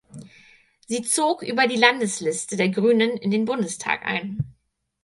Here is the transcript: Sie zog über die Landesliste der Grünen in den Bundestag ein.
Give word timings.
Sie 0.87 1.03
zog 1.03 1.43
über 1.43 1.67
die 1.67 1.75
Landesliste 1.75 2.57
der 2.57 2.69
Grünen 2.69 3.17
in 3.17 3.29
den 3.29 3.45
Bundestag 3.45 4.03
ein. 4.03 4.43